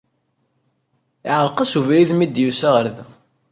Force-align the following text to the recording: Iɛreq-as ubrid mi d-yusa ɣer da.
Iɛreq-as 1.29 1.73
ubrid 1.79 2.09
mi 2.13 2.27
d-yusa 2.27 2.69
ɣer 2.75 2.87
da. 2.95 3.05